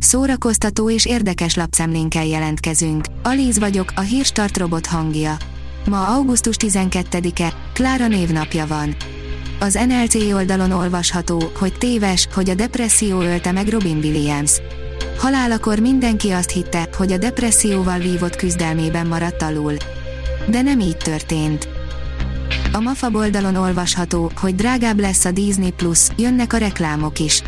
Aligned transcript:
Szórakoztató 0.00 0.90
és 0.90 1.06
érdekes 1.06 1.54
lapszemlénkkel 1.54 2.26
jelentkezünk. 2.26 3.04
Alíz 3.22 3.58
vagyok, 3.58 3.92
a 3.96 4.00
hírstart 4.00 4.58
robot 4.58 4.86
hangja. 4.86 5.36
Ma 5.86 6.06
augusztus 6.06 6.56
12-e, 6.58 7.52
Klára 7.72 8.06
névnapja 8.06 8.66
van. 8.66 8.96
Az 9.58 9.78
NLC 9.88 10.14
oldalon 10.14 10.70
olvasható, 10.70 11.50
hogy 11.58 11.78
téves, 11.78 12.28
hogy 12.34 12.50
a 12.50 12.54
depresszió 12.54 13.20
ölte 13.20 13.52
meg 13.52 13.68
Robin 13.68 13.96
Williams. 13.96 14.60
Halálakor 15.18 15.78
mindenki 15.78 16.30
azt 16.30 16.50
hitte, 16.50 16.88
hogy 16.96 17.12
a 17.12 17.18
depresszióval 17.18 17.98
vívott 17.98 18.36
küzdelmében 18.36 19.06
maradt 19.06 19.42
alul. 19.42 19.74
De 20.48 20.62
nem 20.62 20.80
így 20.80 20.96
történt. 20.96 21.68
A 22.72 22.80
MAFA 22.80 23.10
oldalon 23.12 23.56
olvasható, 23.56 24.30
hogy 24.36 24.54
drágább 24.54 25.00
lesz 25.00 25.24
a 25.24 25.30
Disney 25.30 25.70
Plus, 25.70 26.08
jönnek 26.16 26.52
a 26.52 26.56
reklámok 26.56 27.18
is. 27.18 27.42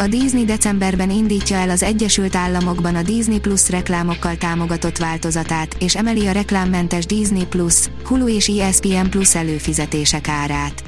A 0.00 0.08
Disney 0.08 0.44
decemberben 0.44 1.10
indítja 1.10 1.56
el 1.56 1.70
az 1.70 1.82
Egyesült 1.82 2.36
Államokban 2.36 2.94
a 2.94 3.02
Disney 3.02 3.38
Plus 3.38 3.70
reklámokkal 3.70 4.36
támogatott 4.36 4.96
változatát, 4.96 5.76
és 5.78 5.96
emeli 5.96 6.26
a 6.26 6.32
reklámmentes 6.32 7.06
Disney 7.06 7.44
Plus, 7.44 7.74
Hulu 8.04 8.28
és 8.28 8.48
ESPN 8.48 9.08
Plus 9.10 9.34
előfizetések 9.34 10.28
árát. 10.28 10.82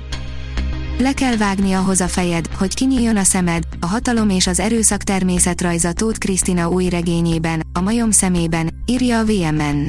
Le 0.98 1.12
kell 1.12 1.37
vágni 1.37 1.73
ahhoz 1.73 2.01
a 2.01 2.09
fejed, 2.09 2.46
hogy 2.59 2.74
kinyíljon 2.74 3.16
a 3.16 3.23
szemed, 3.23 3.62
a 3.80 3.87
hatalom 3.87 4.28
és 4.28 4.46
az 4.46 4.60
erőszak 4.60 5.02
természetrajza 5.02 5.92
Tóth 5.92 6.18
Krisztina 6.18 6.68
új 6.68 6.88
regényében, 6.88 7.62
a 7.73 7.80
majom 7.80 8.10
szemében, 8.10 8.70
írja 8.87 9.18
a 9.18 9.24
VMN. 9.24 9.88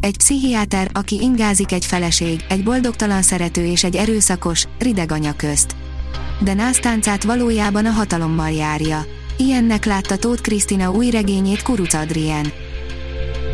Egy 0.00 0.16
pszichiáter, 0.16 0.90
aki 0.92 1.20
ingázik 1.20 1.72
egy 1.72 1.84
feleség, 1.84 2.44
egy 2.48 2.62
boldogtalan 2.62 3.22
szerető 3.22 3.64
és 3.64 3.84
egy 3.84 3.96
erőszakos, 3.96 4.64
rideg 4.78 5.12
anya 5.12 5.32
közt. 5.36 5.74
De 6.44 6.54
násztáncát 6.54 7.24
valójában 7.24 7.86
a 7.86 7.90
hatalommal 7.90 8.50
járja. 8.50 9.06
Ilyennek 9.36 9.84
látta 9.84 10.16
Tóth 10.16 10.42
Krisztina 10.42 10.90
új 10.90 11.10
regényét 11.10 11.62
Kuruc 11.62 11.94
Adrien. 11.94 12.52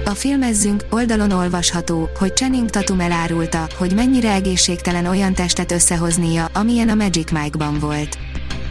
A 0.05 0.11
filmezzünk 0.11 0.85
oldalon 0.91 1.31
olvasható, 1.31 2.09
hogy 2.19 2.37
Channing 2.37 2.71
Tatum 2.71 3.01
elárulta, 3.01 3.67
hogy 3.79 3.95
mennyire 3.95 4.33
egészségtelen 4.33 5.07
olyan 5.07 5.35
testet 5.35 5.73
összehoznia, 5.73 6.45
amilyen 6.55 6.89
a 6.89 6.95
Magic 6.95 7.31
Mike-ban 7.31 7.79
volt. 7.79 8.19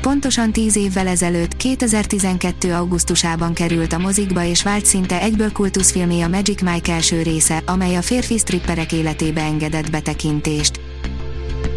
Pontosan 0.01 0.51
10 0.51 0.75
évvel 0.75 1.07
ezelőtt, 1.07 1.57
2012. 1.57 2.73
augusztusában 2.73 3.53
került 3.53 3.93
a 3.93 3.97
mozikba 3.97 4.43
és 4.43 4.63
vált 4.63 4.85
szinte 4.85 5.21
egyből 5.21 5.51
kultuszfilmé 5.51 6.21
a 6.21 6.27
Magic 6.27 6.61
Mike 6.61 6.93
első 6.93 7.21
része, 7.21 7.61
amely 7.65 7.95
a 7.95 8.01
férfi 8.01 8.37
stripperek 8.37 8.91
életébe 8.91 9.41
engedett 9.41 9.89
betekintést. 9.89 10.88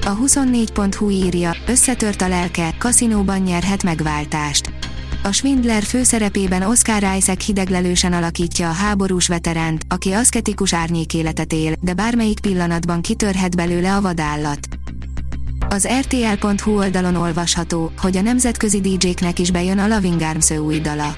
A 0.05 0.17
24.hu 0.17 1.11
írja, 1.11 1.57
összetört 1.67 2.23
a 2.23 2.29
lelke, 2.29 2.75
kaszinóban 2.79 3.39
nyerhet 3.39 3.83
megváltást. 3.83 4.73
A 5.23 5.33
Schwindler 5.33 5.83
főszerepében 5.83 6.63
Oscar 6.63 7.17
Isaac 7.17 7.45
hideglelősen 7.45 8.13
alakítja 8.13 8.69
a 8.69 8.73
háborús 8.73 9.29
veteránt, 9.29 9.83
aki 9.89 10.13
aszketikus 10.13 10.75
árnyékéletet 10.75 11.53
él, 11.53 11.75
de 11.81 11.95
bármelyik 11.95 12.41
pillanatban 12.41 13.01
kitörhet 13.01 13.57
belőle 13.57 13.95
a 13.95 14.01
vadállat. 14.01 14.69
Az 15.69 15.89
RTL.hu 16.01 16.77
oldalon 16.77 17.15
olvasható, 17.15 17.93
hogy 17.97 18.17
a 18.17 18.21
nemzetközi 18.21 18.81
DJ-knek 18.81 19.39
is 19.39 19.51
bejön 19.51 19.79
a 19.79 19.89
Loving 19.89 20.21
Arms 20.21 20.51
új 20.51 20.79
dala. 20.79 21.15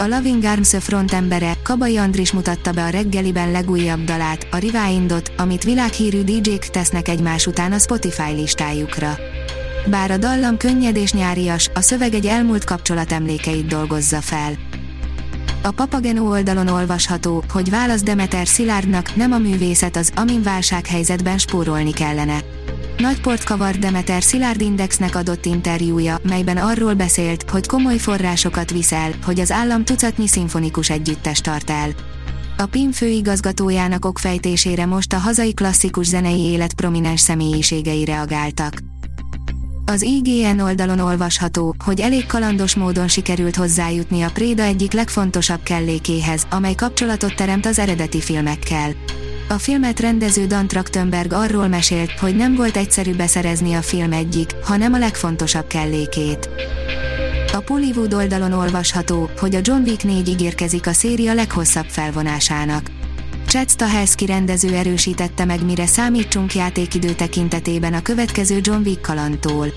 A 0.00 0.06
Loving 0.06 0.44
Arms 0.44 0.76
frontembere, 0.80 1.52
Kabai 1.62 1.96
Andris 1.96 2.32
mutatta 2.32 2.72
be 2.72 2.84
a 2.84 2.88
reggeliben 2.88 3.50
legújabb 3.50 4.04
dalát, 4.04 4.46
a 4.50 4.56
Rewindot, 4.56 5.32
amit 5.36 5.64
világhírű 5.64 6.22
DJ-k 6.22 6.66
tesznek 6.66 7.08
egymás 7.08 7.46
után 7.46 7.72
a 7.72 7.78
Spotify 7.78 8.32
listájukra. 8.32 9.16
Bár 9.86 10.10
a 10.10 10.16
dallam 10.16 10.56
könnyed 10.56 10.96
és 10.96 11.12
nyárias, 11.12 11.70
a 11.74 11.80
szöveg 11.80 12.14
egy 12.14 12.26
elmúlt 12.26 12.64
kapcsolat 12.64 13.12
emlékeit 13.12 13.66
dolgozza 13.66 14.20
fel. 14.20 14.52
A 15.62 15.70
Papageno 15.70 16.28
oldalon 16.28 16.68
olvasható, 16.68 17.44
hogy 17.52 17.70
válasz 17.70 18.02
Demeter 18.02 18.46
Szilárdnak 18.46 19.16
nem 19.16 19.32
a 19.32 19.38
művészet 19.38 19.96
az, 19.96 20.12
amin 20.16 20.42
válsághelyzetben 20.42 21.38
spórolni 21.38 21.92
kellene. 21.92 22.38
Nagy 22.98 23.20
port 23.20 23.78
Demeter 23.78 24.22
Szilárd 24.22 24.60
Indexnek 24.60 25.16
adott 25.16 25.46
interjúja, 25.46 26.18
melyben 26.22 26.56
arról 26.56 26.94
beszélt, 26.94 27.50
hogy 27.50 27.66
komoly 27.66 27.98
forrásokat 27.98 28.70
visel, 28.70 29.10
hogy 29.24 29.40
az 29.40 29.50
állam 29.50 29.84
tucatnyi 29.84 30.26
szimfonikus 30.26 30.90
együttes 30.90 31.40
tart 31.40 31.70
el. 31.70 31.90
A 32.56 32.66
PIM 32.66 32.92
főigazgatójának 32.92 34.04
okfejtésére 34.04 34.86
most 34.86 35.12
a 35.12 35.18
hazai 35.18 35.54
klasszikus 35.54 36.06
zenei 36.06 36.40
élet 36.40 36.74
prominens 36.74 37.20
személyiségei 37.20 38.04
reagáltak. 38.04 38.78
Az 39.86 40.02
IGN 40.02 40.58
oldalon 40.58 40.98
olvasható, 40.98 41.74
hogy 41.84 42.00
elég 42.00 42.26
kalandos 42.26 42.74
módon 42.74 43.08
sikerült 43.08 43.56
hozzájutni 43.56 44.22
a 44.22 44.30
Préda 44.30 44.62
egyik 44.62 44.92
legfontosabb 44.92 45.62
kellékéhez, 45.62 46.46
amely 46.50 46.74
kapcsolatot 46.74 47.34
teremt 47.34 47.66
az 47.66 47.78
eredeti 47.78 48.20
filmekkel. 48.20 48.90
A 49.50 49.58
filmet 49.58 50.00
rendező 50.00 50.46
Dan 50.46 50.66
Trachtenberg 50.66 51.32
arról 51.32 51.68
mesélt, 51.68 52.10
hogy 52.10 52.36
nem 52.36 52.54
volt 52.54 52.76
egyszerű 52.76 53.14
beszerezni 53.14 53.74
a 53.74 53.82
film 53.82 54.12
egyik, 54.12 54.50
hanem 54.62 54.92
a 54.92 54.98
legfontosabb 54.98 55.66
kellékét. 55.66 56.50
A 57.52 57.58
Pollywood 57.58 58.14
oldalon 58.14 58.52
olvasható, 58.52 59.30
hogy 59.38 59.54
a 59.54 59.60
John 59.62 59.82
Wick 59.82 60.04
4 60.04 60.28
ígérkezik 60.28 60.86
a 60.86 60.92
széria 60.92 61.34
leghosszabb 61.34 61.86
felvonásának. 61.86 62.90
Chad 63.46 63.70
Stahelski 63.70 64.26
rendező 64.26 64.74
erősítette 64.74 65.44
meg 65.44 65.64
mire 65.64 65.86
számítsunk 65.86 66.54
játékidő 66.54 67.12
tekintetében 67.12 67.94
a 67.94 68.02
következő 68.02 68.58
John 68.62 68.80
Wick 68.84 69.00
kalantól. 69.00 69.72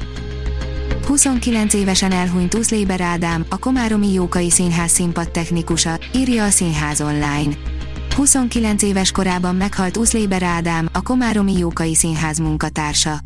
29 1.07 1.73
évesen 1.73 2.11
elhunyt 2.11 2.53
Uszléber 2.53 3.01
Ádám, 3.01 3.45
a 3.49 3.57
Komáromi 3.57 4.13
Jókai 4.13 4.49
Színház 4.49 4.91
színpad 4.91 5.31
technikusa, 5.31 5.99
írja 6.13 6.43
a 6.43 6.49
Színház 6.49 7.01
online. 7.01 7.70
29 8.15 8.81
éves 8.83 9.11
korában 9.11 9.55
meghalt 9.55 9.97
Uszléber 9.97 10.43
Ádám, 10.43 10.89
a 10.93 11.01
Komáromi 11.01 11.57
Jókai 11.57 11.95
Színház 11.95 12.37
munkatársa. 12.37 13.19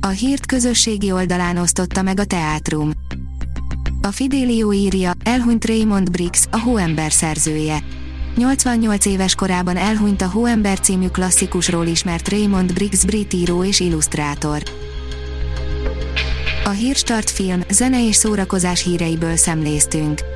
A 0.00 0.06
hírt 0.06 0.46
közösségi 0.46 1.12
oldalán 1.12 1.56
osztotta 1.56 2.02
meg 2.02 2.20
a 2.20 2.24
Teátrum. 2.24 2.90
A 4.02 4.10
Fidelio 4.10 4.72
írja, 4.72 5.12
elhunyt 5.24 5.64
Raymond 5.64 6.10
Briggs, 6.10 6.46
a 6.50 6.58
Hóember 6.58 7.12
szerzője. 7.12 7.78
88 8.36 9.06
éves 9.06 9.34
korában 9.34 9.76
elhunyt 9.76 10.22
a 10.22 10.28
Hóember 10.28 10.80
című 10.80 11.08
klasszikusról 11.08 11.86
ismert 11.86 12.28
Raymond 12.28 12.72
Briggs 12.72 13.04
brit 13.04 13.32
író 13.32 13.64
és 13.64 13.80
illusztrátor. 13.80 14.62
A 16.64 16.70
Hírstart 16.70 17.30
film, 17.30 17.60
zene 17.70 18.06
és 18.06 18.16
szórakozás 18.16 18.82
híreiből 18.82 19.36
szemléztünk. 19.36 20.35